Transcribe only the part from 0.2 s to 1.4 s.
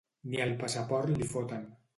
Ni el passaport li